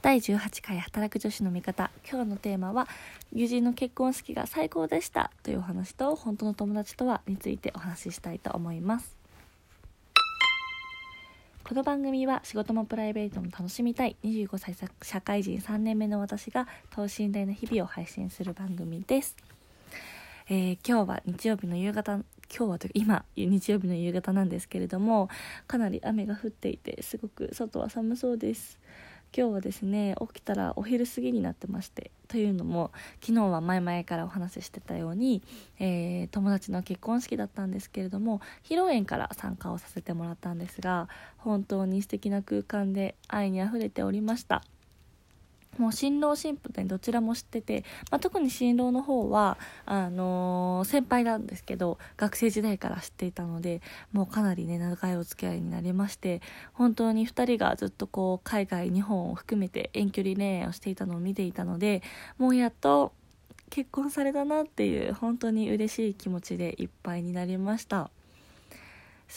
[0.00, 1.90] 第18回働く女子の味方。
[2.08, 2.86] 今日のテーマは
[3.32, 9.16] 友人の結婚式が最高でしたというお話と本当の友達とはについてお話ししたいと思います。
[11.64, 19.36] この番組は仕事もプライベートも楽しみたい25歳社会人3年目の私が等身大の日々を配信する番組です。
[20.48, 22.12] えー、今日は日曜日の夕方
[22.56, 25.28] 今日はというか今日曜日の夕方なんですけれども
[25.66, 28.78] かなり雨が降っていてすごく外は寒そうです。
[29.36, 35.42] 今日はですね起きたらお昼過ぎになってましてというのも昨日は前々からお話ししてたように、
[35.78, 44.62] えー、友達の結婚式だったんですけれども披露宴から参加をさせてもらったんですが本当に素敵な空間で愛にあふれておりました。
[45.76, 53.80] もう新郎新婦でどちらも知ってて、まあ、特に新郎の方はあのー、先輩なんですけど学生時代から知っていたので
[54.12, 56.40] もうかなりね長いお付き合いになりまして
[56.72, 62.02] 本当に2人がずっとこう海外日本を含めて遠距離恋愛をしていたのを見ていたので
[62.38, 63.12] もうやっと
[63.70, 68.10] 結婚されたなっていう本当に嬉しい気持ちでいっぱいになりました。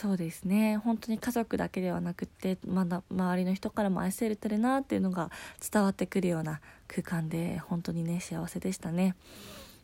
[0.02, 5.30] そうですね本当に家族だけではなくてまだ周りの人からも愛されてるなっていうのが
[5.71, 9.16] 伝わってくるような空間で本当にね幸せでしたね。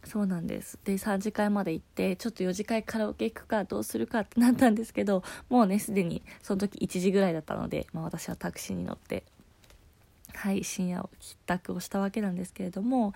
[0.04, 9.24] そうなんですで3次会まで行ってちょっと4次会カラオケ行くかどうするかってなったんですけどもうねすでにその時1時ぐらいだったので、まあ、私はタクシーに乗って
[10.38, 13.14] はい深夜を帰宅をしたわけなんですけれども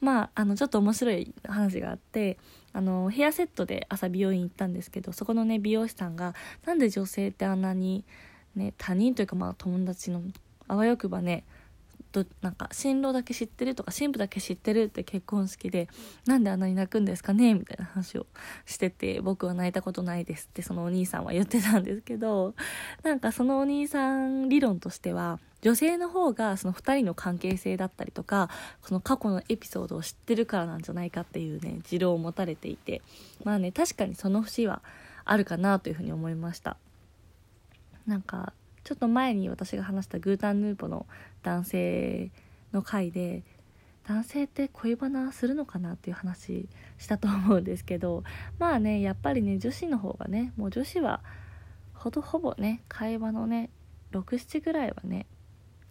[0.00, 2.38] まああのちょっと面白い話があって
[2.72, 6.34] あのヘアセットで朝美容院行ったんですけどそこのね美容師さんが
[6.66, 8.04] なんで女性ってあんなに
[8.56, 10.22] ね他人というかまあ友達の
[10.66, 11.44] あわよくばね
[12.14, 15.88] となんか新郎だけ知ってるとか新婦だけ知ってるって結婚式で
[16.26, 18.26] なんであんなに泣くんですかねみたいな話を
[18.64, 22.54] してて僕は泣いたことないですってそのお兄さんは言ってたんですけど
[23.02, 28.50] なんかそのお兄さん理論としては女性の方がその2人の関係性だったりとか
[28.82, 33.00] その過去のエピソードを知ってるからなんじゃないかっていうね持論を持たれていて
[33.44, 34.82] まあね確かにその節は
[35.24, 36.76] あるかなというふうに思いました。
[38.06, 41.06] なんかちょっと前に私が話したグータンヌーボの
[41.42, 42.30] 男性
[42.74, 43.42] の回で
[44.06, 48.22] 男性って恋バナするのかなっていう話したと思うんですけど
[48.58, 51.22] まあねやっぱりね女子の方がねもう女子は
[51.94, 53.70] ほどほぼね会話のね
[54.12, 55.24] 67ぐらいはね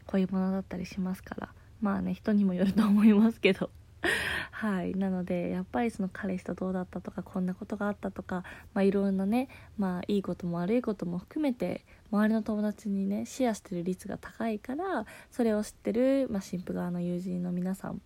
[0.08, 1.50] 恋バナだったりしますから。
[1.82, 3.70] まあね人にもよると思いますけど。
[4.52, 4.96] はい。
[4.96, 8.44] なのでやっぱりその彼氏とどうだったとかこんなことがあったとか
[8.74, 18.02] まあいろんなねまあいいことも悪いことも含めて周りの友達にねシェアしてる率が高いからそれを知ってる、まあ、新婦側の友人の皆さん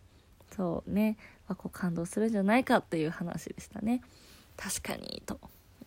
[0.56, 4.02] そうね、まあ、こう感動するんじゃないかっていう話でしたね。
[4.56, 5.40] 確かにと。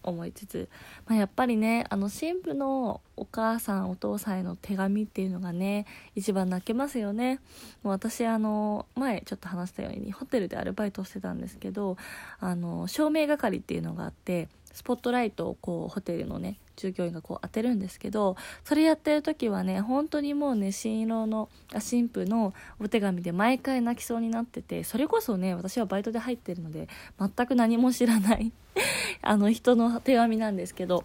[0.03, 0.69] 思いつつ、
[1.06, 7.41] まあ、やっぱりねあの新婦のお母さんお父さんへの手紙っていうのがね一番泣けますよね。
[7.83, 11.97] もう私あの前ちょっと話したようにホテルでアルバイトしてたんですけど
[12.41, 26.88] あの照明係っていうのがあってスポットライトをこうホテルのね従業員がこう当てるんですけどそれやってる時はね本当にもうね新郎のあ新婦のお手紙で毎回泣きそうになっててそれこそね私はバイトで入ってるので
[27.19, 28.53] 全く何も知らない
[29.22, 31.04] あの人の手紙なんですけど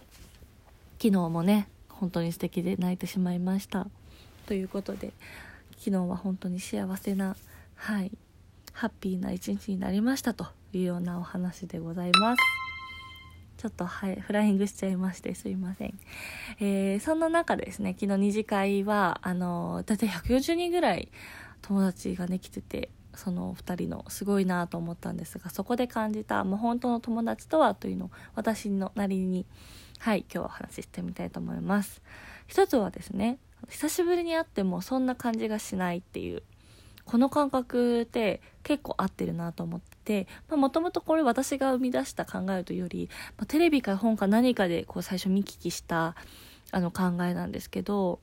[0.98, 3.86] 昨日もね本当に素敵で泣いてしまいました
[4.46, 5.12] ということで
[5.78, 7.36] 昨日は本当に幸せな
[7.74, 8.12] はい
[8.72, 12.65] ハッピーな一日になりましたというようなお話でございます。
[13.66, 15.98] ちょっと、はい、フライングしちゃいましてすいません。
[16.60, 21.08] えー、そんな中ですね、昨日二次会は、あの、だいたい140人ぐらい
[21.62, 29.46] 友達がね、来てて、その2人のすごいなと思ったんですがそこで感じた、もう本当の友達とはというのを私のなりに
[29.98, 32.02] はい今日はお話ししてみたいと思います
[32.46, 33.38] 一つはですね
[33.70, 36.42] 久しぶりに会ってもそんな感じがしないっていう
[37.06, 46.14] この感覚って結構合ってるなと思っててもともとこれ私が生み出した考えというより、まあ、テレビか本か何かでこう最初見聞きした
[46.70, 48.20] あの考えなんですけど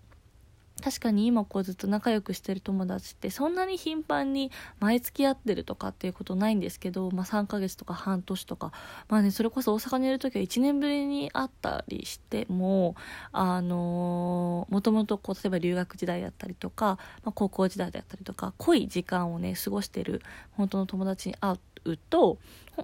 [0.82, 8.72] 確かに今こうずっと仲良くしてる友達ってそんなに頻繁に毎月会ってるとかっていうことないんですけど、まあ、3ヶ月とか半年とか
[9.08, 12.96] まあねそれこそ大阪にいる時は1年ぶりに会ったりしても
[13.32, 20.22] あのもともとこう例えば留学時代だったりとか、まあ、高校時代だったりとか濃い時間をね過ごしてる
[20.52, 22.38] 本当の友達に会ううと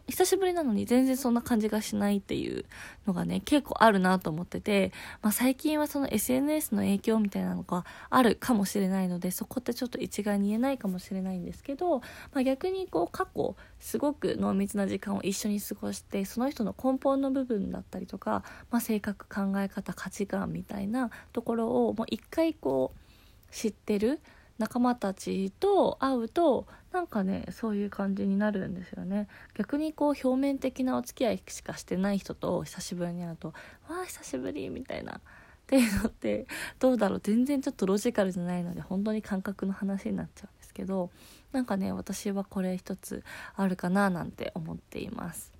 [0.08, 2.66] 久しぶりなのに全然そんな感じがしないっていう
[3.08, 4.92] のがね結構あるなと思ってて、
[5.22, 24.20] まあ、最近はその SNS の影響みたいなのがあるかもしれないのでそこってちょっと一概に言えないかもしれないんですけど、まあ、逆にこう過去すごく濃密な時間を一緒に過ごしてその人の根本の部分だったりとか、まあ、性格考え方価値観みたいなところをもう一回こう知ってる
[24.60, 29.28] 仲間たちと会うとなんかねそういう感じになるんですよね。
[29.56, 33.50] 逆にこう表面的なお付き合いしかしてない人と久しぶりに会うと
[33.88, 35.18] 「わあ久しぶり」みたいな。
[35.18, 36.48] っていうのって
[36.80, 37.20] どうだろう。
[37.22, 41.12] 全然ちょっとロジカルじゃないので本当に感覚の話になっちゃうんですけど
[41.52, 43.24] なんかね私はこれ一つ
[43.56, 45.54] あるかななんて思っています。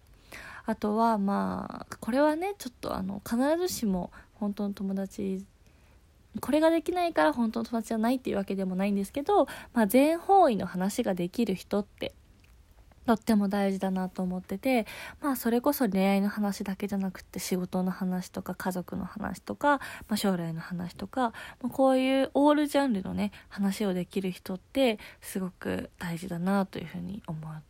[0.66, 5.46] あとはまあこれはねちょっとあの必ずしも本当の友達
[6.42, 12.14] これができないから本当の友達じゃないっていうわけでもないんですけど、まあ、全方位の話ができる人って
[13.10, 14.86] とっても大事だなと思ってて
[15.20, 27.64] まあそれこそ恋愛の話だけじゃなくて仕事の話とか家族の話とか、まあ、将来の話とか、まあ、こういうオールジャンルのね話をできる人ってすごく大事だなというふうに思っ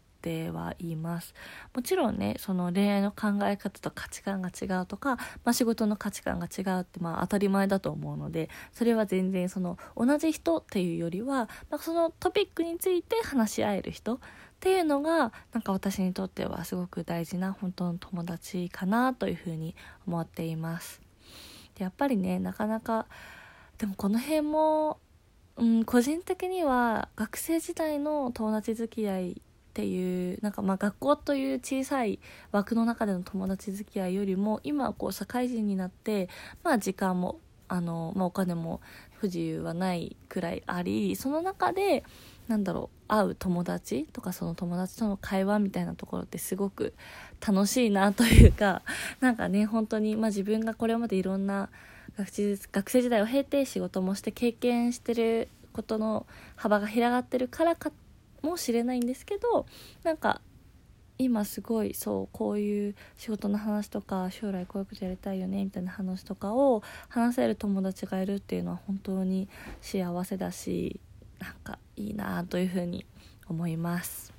[0.52, 1.34] はいます。
[1.74, 14.20] もちろんねその恋愛の考え方と価値観が違うとか、まあ、仕事の価値観が違うってまあ当たり前だと思うのでそれは全然その同じ人っていうよりは、まあ、そのトピックについて話し合える人っ
[14.60, 19.74] ていうのがなんか私にとってはすごく大事な本当の友達かなというふうに
[20.06, 21.02] 思っています。
[21.76, 23.08] でやっぱりねなかなか
[23.78, 25.00] でもこの辺も、
[25.56, 32.20] うん、個人的には学生時代の友達付き合いっていうなんかまあ学校という小さい
[32.52, 36.28] 枠の中での友達付き合いよりも今こう社会人になって
[36.64, 38.82] まあ時間もあの、まあ、お金も
[39.20, 42.04] 不自由はないくらいありその中で
[42.48, 46.94] なんだろう会う友達とかその友達との会話みたいなところってすごく
[47.46, 48.82] 楽しいなというか
[49.22, 51.70] なんかね本当にまあ自分がこれまでいろんな
[52.18, 56.26] 学生学生時代を経て仕事もして経験してることの
[56.56, 57.92] 幅が広がってるからか
[58.42, 59.66] もしれないんですけど
[60.04, 60.42] なんか
[61.18, 69.50] 今すごいそうこういう仕事の話とか将来こういうことやりたいよねみたいな話とかを話せる友達がいるっていうのは本当に
[69.82, 71.02] 幸せだし
[71.40, 73.06] なんかいいなというふうに
[73.50, 74.39] 思います。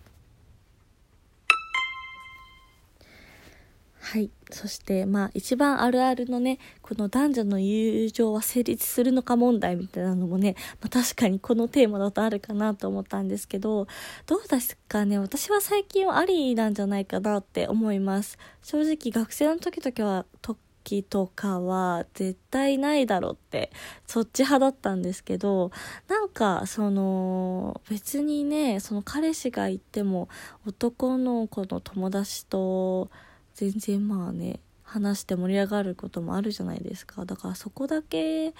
[4.12, 4.28] はい。
[4.50, 13.86] そしてまあ一番あるあるのねこの男女の友情は成立するのか問題みたいなのもね、まあ、確かにこのテーマだとあるかなと思ったんですけど
[14.26, 15.20] どうですかね？
[15.20, 18.36] 私は最近はありなんじゃないかなって思います。
[18.62, 23.70] 正直学生の時とは時とかは絶対ないだろうって
[24.08, 25.70] そっち派だったんですけど
[26.08, 30.28] なんかその別にねその彼氏がいても
[30.66, 33.08] 男の子の友達と
[33.54, 37.24] 全然まあね話して盛り上がることもあるじゃないですか。
[37.24, 38.54] だからそこだけ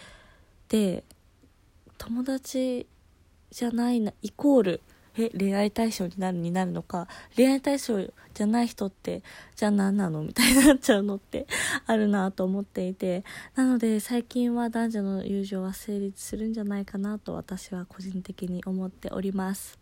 [0.69, 1.05] で
[1.99, 2.87] 友達
[3.51, 4.81] じゃないなイコール
[5.17, 9.23] え恋愛対象になるになるのか恋愛対象じゃない人って
[9.57, 11.47] じゃあ何なのみたいになっちゃうのって
[11.87, 13.25] あるなと思っていて
[13.57, 19.79] なので最近は男女の友情は成立するんじゃないかなと私は個人的に思っております。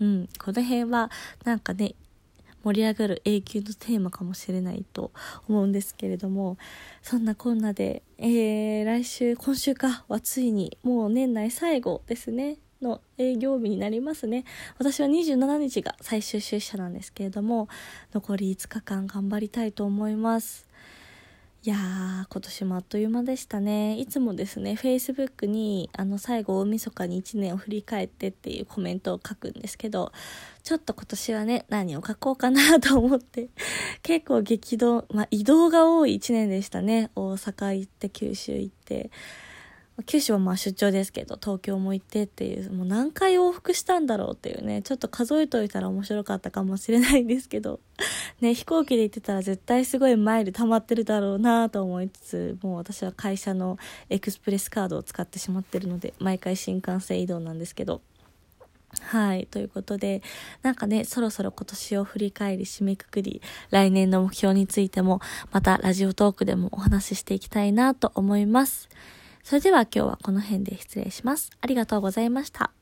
[0.00, 1.10] うんこの辺は
[1.44, 1.94] なんかね
[2.64, 5.12] 盛り上がる永久のテーマかもしれないと
[5.48, 6.58] 思うんですけれども
[7.02, 14.44] そんなこんなで、えー、来週今週かはついにもう年内最後ですねの営業日になりますね。
[14.78, 17.68] 私は27日が最終出社なんですけれども、
[18.12, 20.66] 残り5日間頑張りたいと思います。
[21.64, 23.96] いやー、今年もあっという間でしたね。
[23.96, 30.10] いつもですね、Facebook に、あの、最後大晦日に1年を振り返ってっていうコメントを書くんですけど、
[30.64, 33.50] ちょっと今年はね、何を書こうかなと思って、
[34.02, 37.12] 結構激動、まあ、移動が多い1年でしたね。
[37.14, 39.12] 大阪行って、九州行って。
[40.06, 47.78] 九州はまあ出張ですけど東京も行ってっていうもう何回往復したんだろうっていうねちょっと数えといたら面白かったかもしれないんですけど
[48.40, 58.00] ね飛行機で行ってたら絶対すごいマイル溜まってるだろうなと思いつつもう私は会社のエクスプレスカードを使ってしまってるので毎回新幹線移動なんですけど
[59.00, 59.46] はい。
[59.46, 60.22] ということで、
[60.60, 65.20] なんかね、そろそろ今年を振り返り、締めくくり、来年の目標についても、
[65.50, 68.90] またラジオトークでもお話ししていきたいなと思います。
[69.42, 71.50] それでは今日はこの辺で失礼します。
[71.60, 72.72] ありがとうございました。